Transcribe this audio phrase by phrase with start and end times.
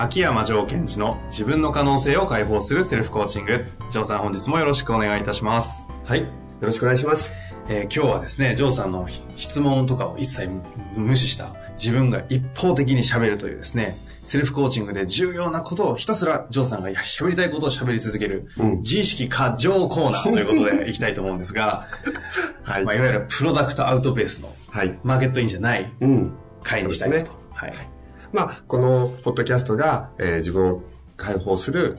[0.00, 6.20] 秋山城賢治の自分の可能性を解放するセルフコーチング城さん本日もよろしくお願いいたしますはい。
[6.20, 6.26] よ
[6.62, 7.34] ろしくお願いします。
[7.68, 10.48] えー今日はですね、ジョーさんの質問とかを一切
[10.96, 13.94] 無視した自分が一方的に喋るというですね、
[14.24, 21.88] セルフコーチングで重要なことをひたすらジョーさんが喋りたいことを喋り続ける、うん自意識過剰コーナーということでいきたいと思うんですが、
[22.64, 24.98] はいまあ、いわゆるプロダクトアウトベースのはい。
[25.04, 26.32] マーケットインじゃないうん。
[26.62, 27.26] 会にしたいなと。
[27.26, 27.99] そうはい。
[28.32, 30.82] まあ、このポッドキャストが、えー自分を
[31.16, 31.98] 解放する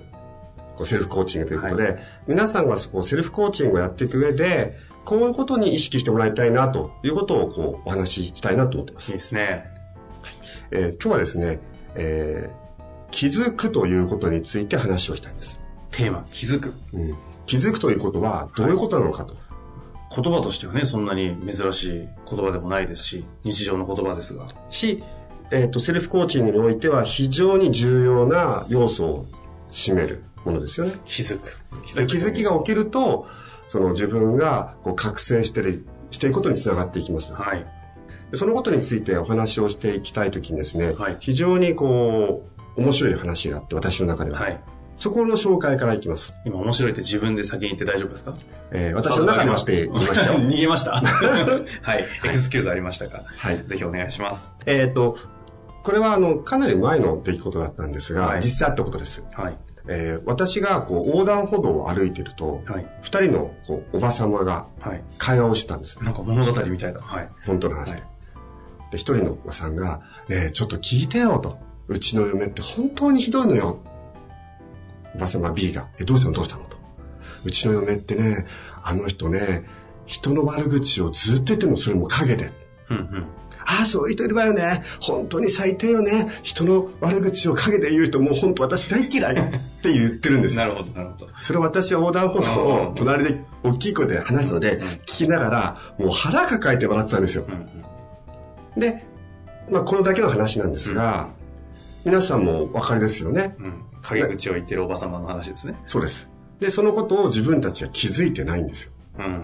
[0.76, 9.09] こうセルフコーチングということで、皆さんがこうセルフコーチングをやっていく上で、こういうことに意識してもらいたいなということをこうお話ししたいなと思ってます。
[9.09, 9.70] いいですね。
[10.72, 11.59] えー今日はですね、
[11.96, 12.62] えー
[13.12, 15.59] 気づくということについて話をしたいんです。
[15.92, 16.74] テーマ、気づく。
[16.94, 17.16] うん、
[17.46, 19.36] 気づくということはどういうことなのかと。
[20.16, 24.48] 言葉としてはね、そんなに珍しい言葉でもないですし、日常の言葉ですが。
[24.70, 25.04] し、
[25.52, 29.25] えっ、と、セルフコーチングにおいては非常に重要な要素を
[29.71, 30.94] 占めるものですよね。
[31.05, 31.57] 気づく。
[31.83, 33.27] 気づきが起きると、
[33.67, 37.33] その自分がこう覚醒してる、していくことにつながっていきます。
[37.33, 37.66] はい。
[38.31, 42.45] でそのことについてお話をしていきたいときにですね、はい非常にこ
[42.77, 44.39] う、面白い話があって、私の中では。
[44.39, 44.59] はい。
[44.97, 46.33] そこの紹介からいきます。
[46.45, 48.35] 今面白いって自分で先に言って大丈夫ですか？
[48.72, 50.40] えー私の中ではって言いましたよ。
[50.40, 50.91] 逃げました。
[50.91, 52.06] はい。
[52.25, 53.23] エクスキューズありましたか？
[53.25, 53.66] はい。
[53.66, 54.51] ぜひお願いします。
[54.66, 55.17] えっ、と、
[55.84, 59.24] これはあの、かなり前の出来事だったんですが、はい実際あったことです。
[59.34, 59.58] はい。
[59.88, 62.86] えー私がこう横断歩道を歩いてると、はい。
[63.02, 65.03] 二人のこうおば様がはい。
[65.18, 66.06] 会話をしてたんですね。
[66.06, 67.02] なんか物語みたいだ。
[67.02, 67.30] はい。
[67.46, 67.94] 本当の話で。
[67.94, 68.03] はい
[68.91, 71.58] で、一人のおばさんが、ねえ、ちょっと聞いてよと。
[71.88, 73.80] うちの嫁って本当にひどいのよ。
[75.16, 76.34] おばさま B が、え、どうしたの？
[76.34, 76.64] どうしたの？
[76.66, 76.75] と。
[77.46, 78.46] うちの嫁ってね、
[78.84, 79.64] あの人ね、
[80.06, 82.52] 人の悪口をずっと言ってるの、それも陰で。
[82.90, 83.25] うんうん。
[83.80, 84.84] ああ、そういう人いるわよね。
[85.00, 86.28] 本当に最低よね。
[86.44, 89.38] 人の悪口を陰で言う人、もう本当私大嫌いっ
[89.82, 90.68] て言ってるんですよ。
[90.68, 91.32] なるほど、なるほど。
[91.40, 97.46] それを私は横断歩道を隣で大きい声で話すので、聞きながら、もう腹抱えて笑ってたんですよ。
[98.76, 99.06] で、
[99.70, 101.30] まあ、このだけの話なんですが、
[102.03, 103.56] 皆さんもお分かりですよね。
[103.59, 103.74] うん。
[104.02, 105.76] 陰口を言ってるおば様の話ですね。
[105.86, 106.28] そうです。
[106.59, 108.92] で、そのことを自分たちは気づいてないんですよ。
[109.20, 109.44] うん。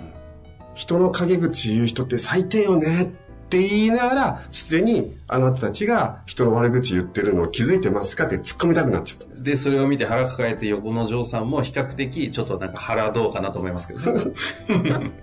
[0.76, 3.14] 人の陰口言う人って最低よね
[3.48, 15.14] って言いながら、すでにあなたたちが人の悪口言ってるのを気づいてますかって突っ込みたくなっちゃったんでそれを見て腹抱えて横の嬢さんも比較的ちょっとなんか腹どうかなと思いますけどね。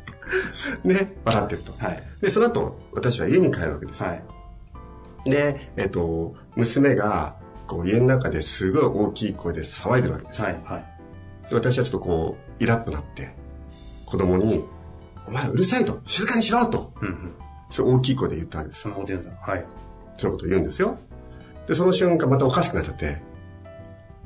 [0.84, 1.72] ね、笑ってると。
[1.72, 2.02] はい。
[2.22, 4.08] で、その後、私は家に帰るわけですよ。
[4.08, 5.30] はい。
[5.30, 7.36] で、えっと、娘が、
[7.66, 10.42] こう、家の中ですごい大きい声で騒いでるわけです。
[10.42, 10.60] はい。
[10.64, 11.50] はい。
[11.50, 13.34] で私はちょっとこう、イラッとなって、
[14.06, 14.64] 子供に、
[15.26, 17.34] お前うるさいと、静かにしろと、うんうん。
[17.70, 18.82] そう大きい声で言ったわけですよ。
[18.82, 19.32] そんなこと言うんだ。
[19.40, 19.66] はい。
[20.18, 20.98] そういうこと言うんですよ。
[21.66, 23.22] で、その瞬間またおかしくなっちゃって、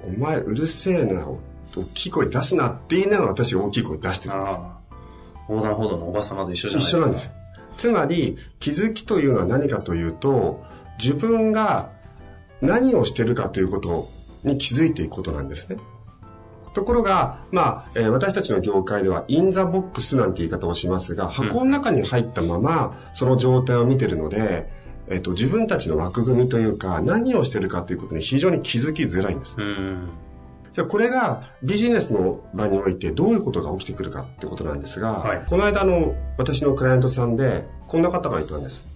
[0.03, 1.39] お前うるせえな、大
[1.95, 4.53] きい声出すなって言いながら私が大きい声出してるんです。
[4.53, 4.79] ああ。
[5.49, 6.99] 横断歩道のおば様と一緒じゃないですか。
[6.99, 7.33] 一緒なんですよ。
[7.77, 10.63] つまり、気づきというのは何かというと、
[10.99, 11.91] 自分が
[12.61, 14.09] 何をしてるかということ
[14.43, 15.79] に気づいていくことなんですね。
[16.75, 24.69] ところが、まあ、えー私たちの業界では、 in the box なんて言い方をしますが、箱の中に入ったまま、その状態を見てるので、
[25.11, 29.57] えっと、自分たちの枠組みというか、何をしてるかということに非常に気づきづらいんです。
[29.59, 30.09] うん。
[30.73, 38.87] じゃあこれがビジネスの場においてどういうことが起きてくるかってことなんですが、はいこの間の私のクライアントさんでこんな方がいたんです。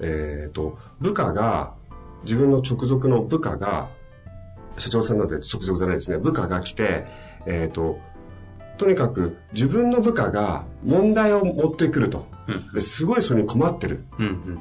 [0.00, 1.74] えっ、と、部下が、
[2.24, 3.88] 自分の直属の部下が、
[4.78, 7.06] 社長さんなので直属じゃないですね、部下が来て、
[7.46, 7.98] えっ、と、
[8.78, 12.26] とにかく自分の部下が問題を持ってくると。
[12.46, 14.04] うんですごいそれに困ってる。
[14.18, 14.58] うん。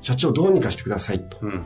[0.00, 1.38] 社長どうにかしてくださいと。
[1.42, 1.48] うん。
[1.50, 1.62] うん。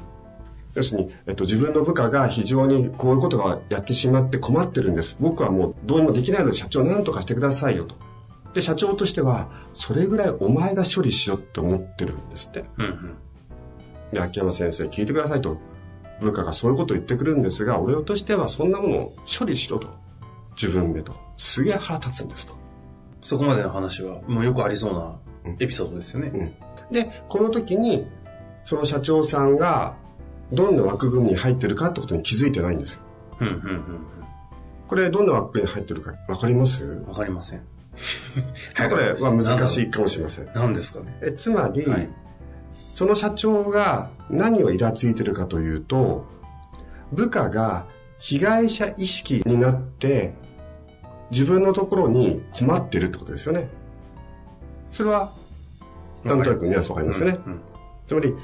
[0.75, 5.17] 要するに、えっと、自分の部下が非常にこういうことがやってしまって困ってるんです。
[5.21, 7.95] 僕はもうどうにもできないので社長何とかしてくださいよと。
[8.53, 12.65] で、社長としては、それぐらいお前が処理しろって思ってるんですって。
[12.79, 12.85] うん。
[12.85, 13.17] うん。
[14.13, 15.59] で、秋山先生聞いてくださいと。
[16.21, 19.89] 部下がそういうことを言ってくるんですが、俺としてはそんなものを処理しろと。
[20.61, 21.15] 自分でと。
[21.37, 22.55] すげえ腹立つんですと。
[23.23, 26.29] そこまでの話は、もうよくありそうなエピソードですよね。
[26.89, 26.93] うん。
[26.95, 28.07] で、この時に、
[28.65, 29.97] その社長さんが、
[30.53, 33.01] どんな枠組みに入ってるかってことに気づいてないんですよ。
[33.41, 33.83] うん、うん、うん
[34.89, 36.85] これ、どんな枠組みに入ってるかわかります？
[36.85, 37.07] うん。
[37.07, 37.61] わかりません。
[38.89, 40.49] これは難しいかもしれません。
[40.55, 41.19] 何ですかね。
[41.23, 42.09] えつまり、はい
[42.97, 46.25] その社長が何をイラついてるかというと、
[47.13, 47.85] 部下が
[48.19, 50.33] 被害者意識になって、
[51.31, 53.69] 自分のところに困ってるってことですよね。
[54.93, 55.31] それは、
[56.25, 57.39] なんとなく皆さんわかりますよね。
[57.47, 57.61] うんうん
[58.07, 58.35] つまり、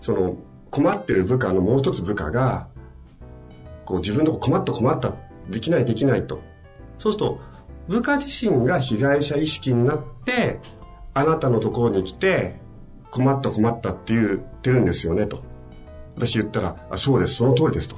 [0.00, 0.36] その、
[0.70, 2.68] 困ってる部下のもう一つ部下が、
[3.84, 5.12] こう自分のとこ困った困った、
[5.50, 6.40] できないできないと。
[6.98, 7.40] そうすると、
[7.88, 10.60] 部下自身が被害者意識になって、
[11.14, 12.62] あなたのところに来て、
[13.12, 15.44] 困った困ったって言ってるんですよね、と。
[16.16, 17.96] 私言ったら、あそうです、その通りですと。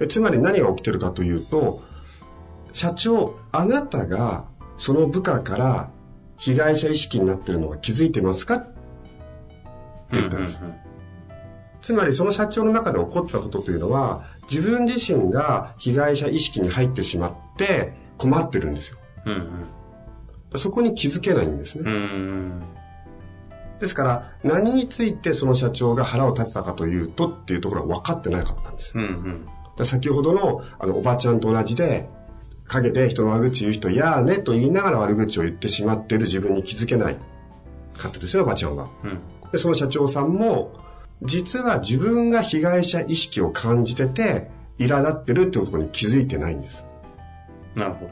[0.00, 1.82] えつまり何が起きてるかというと、
[2.72, 4.46] 社長、あなたが
[4.78, 5.90] その部下から
[6.36, 8.56] 被害者意識になってるのが気づいてますか？
[8.56, 8.72] って
[10.12, 10.58] 言ったんです。
[10.60, 10.74] うんうん
[11.84, 18.98] つまりその社長の中で起こってたことというのは、自分自身が被害者意識に入ってしまって困ってるんですよ。
[19.26, 19.66] うん
[20.56, 21.82] そこに気づけないんですね。
[21.84, 21.92] うん。
[21.92, 22.62] うん。
[23.80, 28.92] ですから、何についてその社長が腹を立てたかというとっていうところは分かってなかったんです。
[28.94, 29.46] うんうん。
[29.76, 32.08] で先ほどのあのおばちゃんと同じで、
[32.66, 37.16] 陰で人の悪口言う人、やーねと言いながら悪口を言ってしまっている自分に気づけない
[37.96, 38.88] かったですよ、おばちゃんは。
[39.02, 39.18] うん。
[39.52, 40.72] で、その社長さんも、
[41.22, 46.84] 実は自分が被害者意識を感じてて、苛立ってるってことに気づいてないんです。
[47.74, 48.10] なるほど。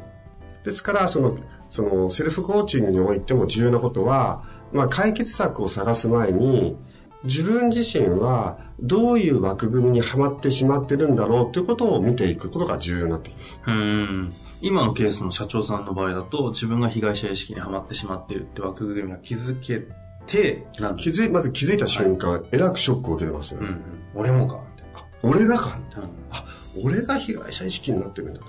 [0.64, 1.38] ですから、その、
[1.70, 6.76] その、セルフコーチングにおいても重要なことは、まあ、解決策を探す前に、
[7.24, 13.60] 自分自身はどういう枠組みにはまってしまってるんだろうということを見ていくことが重要になってきます。
[13.66, 14.32] うん。
[14.60, 19.86] 今のケースの社長さんの場合だと、自分が被害者意識にはまってしまっているって枠組みが気づけ
[20.26, 23.68] て、なん気づい、まず気づいた瞬間、えらくショックを受けてますよね。
[23.68, 23.82] うんうん。
[24.14, 25.04] 俺もか、みたいな。
[25.22, 25.78] 俺がか？
[25.96, 26.44] うんあ、
[26.82, 28.46] 俺が被害者意識になってるんだと。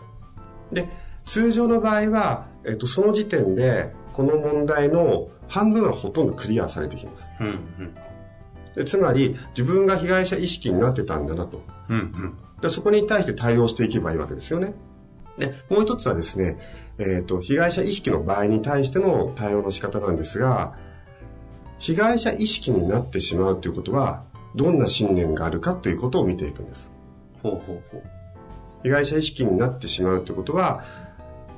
[0.72, 0.90] で、
[1.26, 7.30] 通常の場合は、えっと、その時点で、この問題の半分はほとんどクリアされてきます。
[7.40, 7.96] うんうん。
[8.76, 11.62] でつまり、自分が被害者意識になってたんだなと。
[11.90, 12.38] うんうん。
[12.62, 14.74] でそこに対して対応していけばいいわけですよね。
[15.38, 16.58] で、もう一つはですね、
[16.98, 20.76] えっ、と、被害者意識の場合に対しての対応の仕方なんですが、
[21.80, 24.24] 被害者意識になってしまうということは、
[24.56, 26.92] どんな信念があるかということを見ていくんです。
[27.42, 28.04] ほうほうほう。
[28.84, 30.84] 被害者意識になってしまうということは、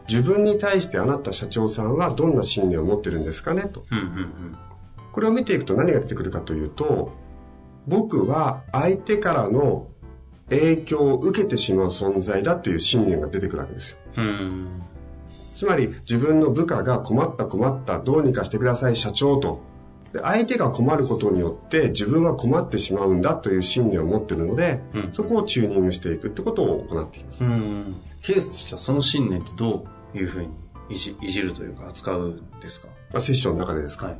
[0.08, 3.86] 自分に対してあなた社長さんはどんな信念を持ってるんですかねと。
[3.92, 4.58] うんうん
[5.16, 7.14] これを見ていくと何が出てくるかというと、
[7.88, 9.88] 僕は相手からの
[10.50, 13.98] 影響を受けてしまう存在だという信念が出てくるわけですよ。
[14.18, 14.26] うん。
[14.26, 14.84] うん。
[15.56, 19.62] つまり自分の部下が困った困ったどうにかしてください社長と。
[20.12, 27.44] で相手が困ることによって自分は困ってしまうんだという信念を持っているので、うんそこをチューニングしていくってことを行っていきます。
[27.46, 27.96] うん。
[28.22, 30.50] ケースとしてはその信念ってどういうふうに
[30.90, 32.88] いじいじるというか扱うんですか？
[33.12, 34.08] まあセッションの中でですか？
[34.08, 34.20] はい。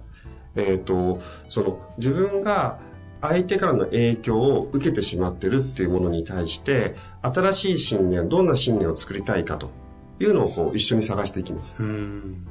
[0.56, 2.80] えっ、と、その自分が
[3.22, 9.72] 相手からの影響を受けてしまってるっていうものに対して、新しい信念、どんな信念を作りたいかと
[10.20, 11.76] いうのをこう一緒に探していきます。
[11.80, 12.48] うん。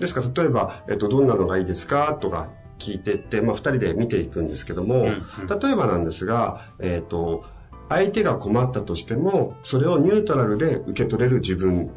[0.00, 7.44] ですから、例えば、えっ、と、どんなのがいいですかとか聞いていって、まあ、二人で見ていくんですけども、うんうん例えばなんですが、えっ、と、
[7.90, 11.90] 相手が困ったとしても、それをニュートラルで受け取れる自分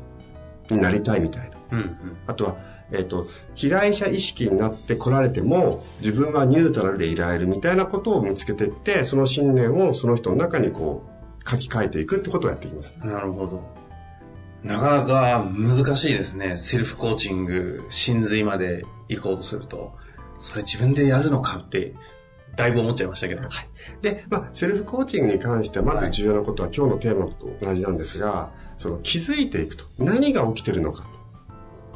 [0.74, 1.58] になりたいみたいな。
[1.72, 1.98] うんうん。
[2.27, 2.58] あとは、
[2.92, 12.96] えっ、と、被害者意識になって来られても、自分はニュートラルでいられるみたいなことを見つけていって、その信念をその人の中にこう、書き換えていくってことをやっていきます。
[13.03, 13.84] なるほど。
[14.63, 16.58] なかなか難しいですね。
[16.58, 19.94] セルフコーチング、真髄まで行こうとすると。
[20.38, 21.94] それ自分でやるのかって、
[22.56, 23.42] だいぶ思っちゃいましたけど。
[24.01, 29.86] で、まあ、セルフコーチングに関しては、まず重要なことは、今日のテーマと同じなんですが、その気づいていくと。
[29.98, 31.06] 何が起きてるのか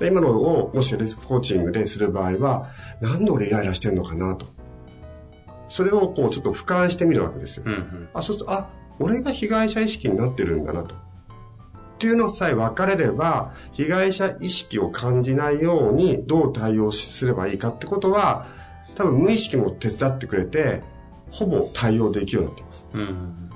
[0.02, 2.70] 今のを、もしセルフコーチングでする場合は、
[3.02, 4.46] なんで俺イライラしてんのかなと。
[5.70, 7.64] それをこう、ちょっと俯瞰してみるわけですよ。
[7.66, 8.10] うんうん。
[8.14, 8.70] あ、そうすると、あ、
[9.00, 10.96] 俺が被害者意識になってるんだなと。
[10.96, 10.98] っ
[12.00, 18.46] ていうのさえ分かれれば、被害者意識を感じないようにどう対応すればいいかってことは、
[18.96, 20.84] 多分無意識も手伝ってくれて、
[21.32, 22.88] ほぼ対応できるようになっています。
[22.94, 23.50] うんうん。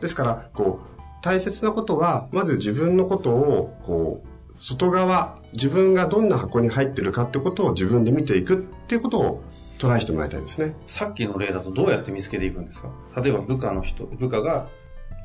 [0.00, 0.95] ですから、こう、
[1.26, 4.28] 大切なことは、まず自分のことを、こう、
[4.64, 9.42] 外側、自分がどんな箱に入ってるかってことを自分で見ていくっていうことを
[9.78, 10.76] トライしてもらいたいですね。
[10.86, 12.88] さっきの例だとどうやって見つけていくんですか？
[13.20, 14.68] 例えば部下の人、部下が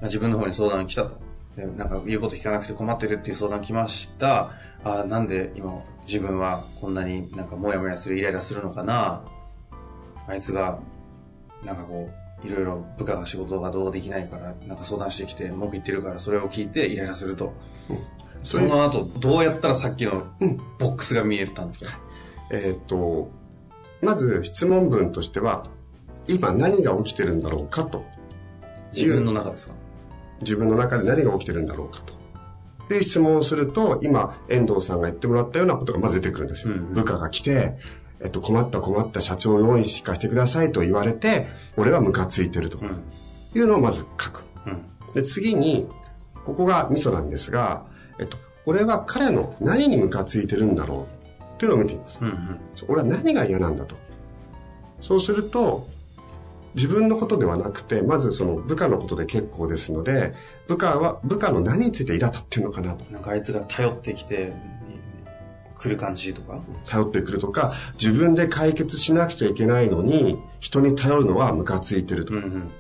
[0.02, 1.20] 自分の方に相談に来たと。
[1.56, 4.52] なんか言うこと聞かなくて困ってるっていう相談来ました。
[4.84, 9.22] あなんで今自分はこんなになんかモヤモヤする、イライラするのかな？
[10.28, 10.80] あいつが、
[11.66, 12.14] なんかこう、
[12.44, 17.54] いろいろ部下が仕事がどうできないから、なんか相談してきて文句言ってるから、それを聞いてイライラすると。
[18.44, 20.24] その後、どうやったらさっきの
[20.80, 21.92] ボックスが見えたんですか、
[22.52, 23.30] えっ、と、
[24.02, 25.68] まず質問文としては、
[26.28, 28.04] 今何が起きてるんだろうかと。
[28.94, 29.74] 自分の中ですか？
[30.42, 32.14] 自分の中で何が起きてるんだろうかと。
[32.90, 36.74] で、質問をすると、今、遠藤さんが言ってもらったようなことがまず出てくるんですよ。
[36.74, 37.78] うん部下が来て、
[38.24, 41.48] えっと、困った困った社長をしかしてくださいと言われて、
[41.78, 43.04] 俺はムカついてるとうん。
[43.56, 44.44] いうのをまず書く。
[44.66, 45.14] うん。
[45.14, 45.88] で、次に、
[46.46, 47.86] ここがミソなんですが、
[48.20, 51.08] えっと、俺は彼の何にムカついてるんだろ
[51.42, 52.20] うっていうのを見ています。
[52.22, 52.28] うん。
[52.28, 52.60] うん。
[52.88, 53.96] 俺は何が嫌なんだと。
[55.02, 55.88] そうすると、
[56.76, 60.34] 自分のことではなくて、まずその部下のことで結構ですので、
[60.68, 63.04] 部下は、部下の何について苛立ってるのかなと。
[63.12, 64.54] なんかあいつが頼ってきて、
[65.82, 66.62] 来る感じとか？
[66.86, 72.36] 頼ってくるとか、自分で解決しなくちゃいけないのに、人に頼るのはムカついてると。
[72.36, 72.72] うんうん。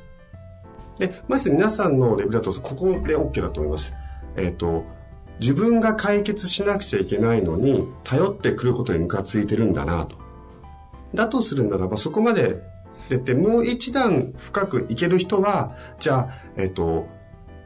[0.99, 3.93] で、まず皆さんのレベルだと、ここで OK だと思います。
[4.37, 4.85] えっ、と、
[5.39, 10.17] 自分が解決しなくちゃいけないのに、頼ってくることにムカついてるんだなと。
[11.15, 12.61] だとするならば、そこまで
[13.09, 17.07] 出て、もう一段深くいける人は、じゃあ、えっ、と、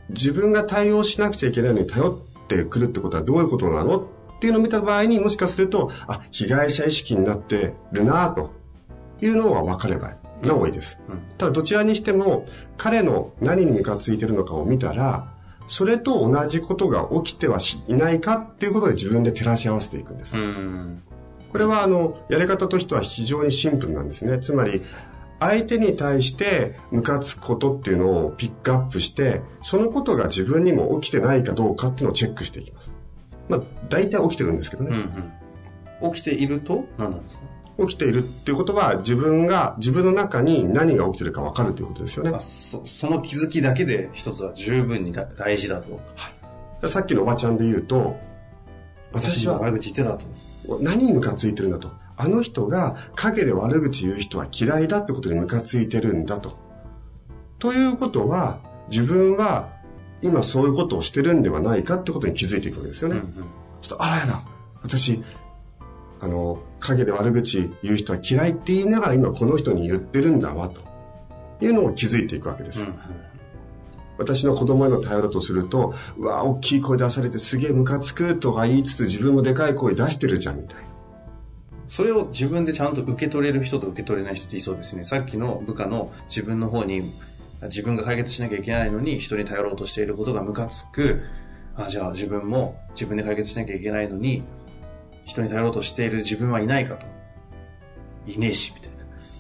[0.10, 4.08] 自分が対応しなくちゃいけないのに頼ってくるってことはどういうことなの？
[4.36, 8.54] っていうのを見た場合にもしかすると、あ、被害者意識になってるなと
[9.22, 11.00] いうのが分かれば、なおいいです。
[11.38, 12.46] ただどちらにしても、
[12.78, 15.32] 彼の何にムカついてるのかを見たら、
[15.68, 20.38] それと同じことが起きてはしいないかっていうことで自分で照らし合わせていくんです。
[20.38, 21.02] うん。
[21.52, 24.40] これはあの、やり方としては非常にシンプルなんですね。
[24.40, 24.84] つまり、
[25.40, 32.95] 相手に対してムカつくことっていうのをピックアップして、そのことが自分にも起きてないかどうかっていうのをチェックしていきます。
[33.50, 34.90] まあ、大体起きてるんですけどね。
[34.92, 34.96] うん
[36.04, 36.14] うん。
[36.14, 37.44] 起きていると何なんですか？
[37.88, 42.40] 起きているっていうことは自分が、自分の中に何が起きてるか分かるということですよねあ。
[42.40, 46.00] そその気づきだけで一つは十分にだ大事だと。
[46.88, 48.18] さっきのおばちゃんで言うと、
[49.12, 50.18] 私は悪口言ってた
[50.68, 50.80] と。
[50.82, 51.92] 何にムカついてるんだと。
[52.18, 56.58] あの人が陰で悪口言う人は嫌いだってことにムカついてるんだと。
[57.60, 58.60] ということは、
[58.90, 59.70] 自分は
[60.26, 63.18] 今そういうことをしてるんではないかってことに気づいていくわけですよね。
[63.18, 63.46] うんうん
[63.82, 64.42] ちょっと、あらやだ。
[64.82, 65.24] 私、
[66.20, 70.82] あの、陰で悪口言う人は嫌いって言いながら今この人に言ってるんだわ、と
[71.62, 72.82] いうのを気づいていくわけです。
[72.82, 72.96] うんうん
[74.18, 80.84] 私の子供への対応だとすると、うわ、大きい声出されてすげえムカつくとか言いつつ自分もでかい声出してるじゃん、みたいな。
[81.90, 85.04] それを自分でちゃんと受け取れる人と受け取れない人っていそうですね。
[85.04, 87.02] さっきの部下の自分の方に
[87.66, 91.22] 自分が解決しなきゃいけないのに人に頼ろうとしていることがムカつく。
[91.76, 94.44] あ、じゃあ自分も自分で解決しなきゃいけないのに
[95.26, 97.06] 人に頼ろうとしている自分はいないかと。
[98.28, 98.92] いねえし、みたい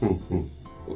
[0.09, 0.17] な。
[0.31, 0.39] うん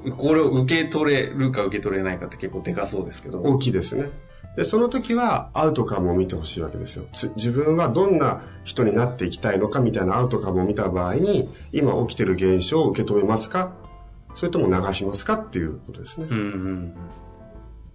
[0.05, 0.11] うん。
[0.11, 3.41] これを受け取れるか受け取れないかって結構でかそうですけど。
[3.41, 4.09] 大きいですね。
[4.55, 7.05] で、その時はアウトカムを見てほしいわけですよ。
[7.13, 13.73] つ自分はどんな人になっていきたいのかみたいなアウトカムを見た場合に、今起きてる現象を受け止めますか？
[14.39, 16.27] それとも流しますかっていうことですね。
[16.29, 16.95] うんうん。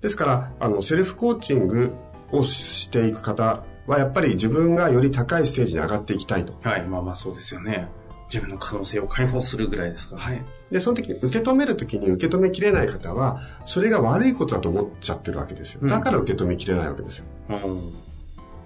[0.02, 1.94] ですから、あの、セルフコーチング
[2.32, 6.52] をしていく方は、やっぱり自分がより高いステージに上がっていきたいと。
[6.60, 7.88] はい、まあまあそうですよね。
[8.28, 10.44] 自分の可能性を解放するぐらいですからね。
[10.70, 15.88] で、その時に受け止める時に受け止めきれない方は、それが悪いことだと思っちゃってるわけですよ。
[15.88, 17.24] だから受け止めきれないわけですよ。
[17.48, 17.94] うん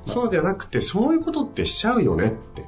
[0.06, 2.64] そうじゃなくて、そういうことってしちゃうよねって。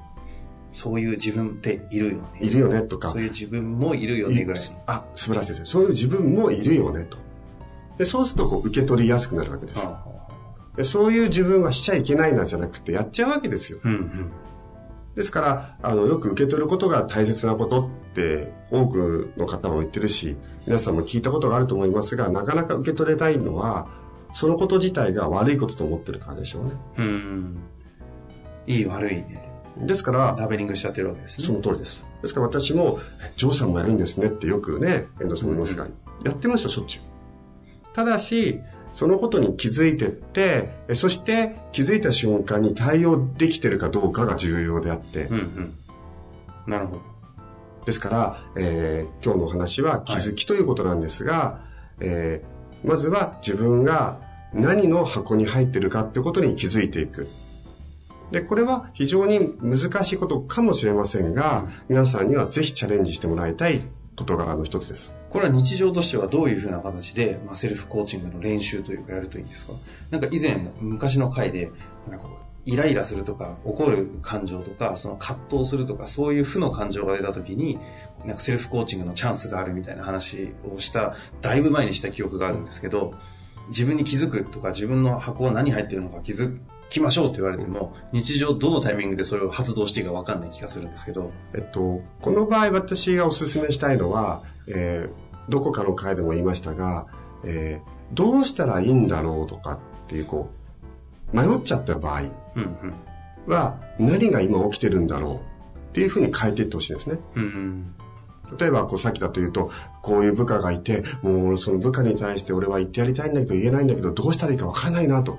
[0.73, 2.23] そういう自分っているよね。
[2.41, 4.83] いるよねとかそういう自分もいるよねぐらいの。
[4.87, 5.67] あ、素晴らしいですよ。
[5.67, 7.19] そういう自分もいるよねと。
[7.99, 9.85] でそうするとこう受け取りやすくなるわけです。
[9.85, 10.05] は
[10.77, 13.81] でそういう自分はしちゃいけないなじゃなくてやっちゃうわけですよ。
[13.85, 14.31] あうんうん。
[15.15, 20.37] ですから、あの、よく受け取ることが大切なことって多くの方も言ってるし、
[20.67, 23.89] 皆さんも聞いたことがあると思いますが、なかなか受け取れないのは、
[24.35, 26.73] そのこと自体が悪いことと思ってるからでしょうね。
[26.99, 27.59] うん。
[28.67, 29.50] いい悪いね。
[29.79, 31.47] ですから、ラベリングしちゃってるわけですね。
[31.47, 32.05] その通りです。
[32.23, 32.99] ですから私も、
[33.37, 35.87] ジョーさんもやるんですねってよくね、遠藤さんも言いますが、
[36.25, 37.03] やってました、しょっちゅう。
[37.95, 38.61] ただし、
[38.93, 45.75] そのことに気づいてって、えそして気づいた瞬間に対応できてるかどうかが重要であって、うんうん。
[46.67, 47.03] なるほど。
[47.87, 51.61] ですから、えー今日のお話は気づきということなんですが、
[52.01, 54.19] えーまずは自分が
[54.55, 57.29] 何の箱に入ってるかってことに気づいていく。
[58.31, 63.81] で、これは非常に難しいことかもしれませんが、皆さんにはぜひチャレンジしてもらいたい
[64.17, 65.13] 事柄の一つです。
[65.31, 69.73] これは日常としてはどういうふうな形で、まあ、セルフコーチングの練習というかやるといいんですか？
[70.11, 71.71] なんか以前、昔の回で、
[72.09, 72.27] なんか
[72.67, 77.79] イライラするとか、怒る感情とか、その葛藤するとか、そういう負の感情が出た時に、
[78.27, 83.15] なんかセルフコーチングのチャンスがあるみたいな話をした、だいぶ前にした記憶があるんですけど、
[83.69, 86.59] 自分に気づくとか、自分の箱は何入ってるのか気づ
[86.91, 97.07] きましょうと言われても、日常どのタイミングでそれを発動していいか分かんない気がするんですけど、えっと、この場合私がお勧めしたいのは、えーどこかの回でも言いましたが、
[97.45, 99.79] えーどうしたらいいんだろうとかっ
[100.09, 100.51] ていう、こ
[101.33, 102.23] う、迷っちゃった場合
[102.57, 102.95] うん
[103.47, 105.37] は、何が今起きてるんだろう
[105.91, 107.19] っていうふうに変えていってほしいんですね。
[107.37, 107.43] うん。
[107.43, 107.95] うん
[108.59, 109.71] 例えば、こう、さっきだと言うと、
[110.03, 115.39] こういう部下がいて、もうその部下に対して俺は言ってやりたいんだけど言えないんだけど、どうしたらいいかわからないなと。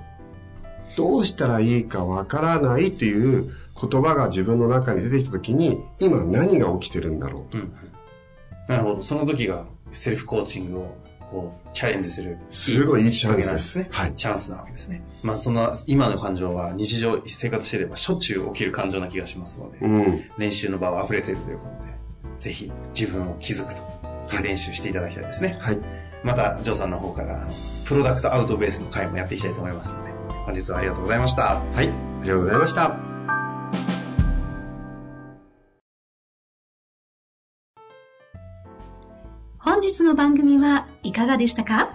[0.97, 7.57] どうしたらいいかわからないっていう言葉が自分の中に出てきたときに、今何が起きてるんだろうと。
[7.57, 7.73] うんうん
[8.67, 9.01] なるほど。
[9.01, 12.37] その時がセルフコーチングをこうチャレンジする。
[12.49, 13.89] すごいいいチャンスですね。
[13.91, 15.03] はいチャンスなわけですね。
[15.23, 20.23] まあその今の感情は日常生活していればしょっちゅう起きる感情な気がしますので、うん。
[20.37, 21.91] 練習の場は溢れているということで、
[22.39, 23.81] ぜひ自分を気づくと
[24.35, 25.57] いう練習していただきたいですね。
[25.59, 25.77] はい。
[26.23, 27.47] また、ジョーさんの方から、
[27.85, 30.10] プロダクトアウトベースの回もやっていきたいと思いますので、
[30.45, 31.59] 本日はありがとうございました。
[31.59, 31.87] はい。
[31.87, 32.97] ありがとうございました。
[39.59, 41.91] 本日の番組はいかがでしたか？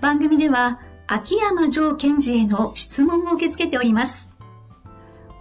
[0.00, 4.30] 番組では秋山城賢治への質問を受け付けております。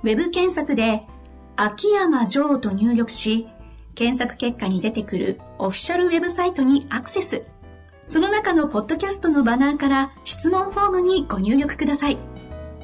[0.04, 1.02] ウェブ検索で
[1.56, 3.48] 秋山城と入力し、
[3.96, 7.44] 検索結果に出てくるオフィシャルウェブサイトにアクセス。
[8.08, 12.18] その中のポッドキャストのバナーから質問フォームにご入力ください。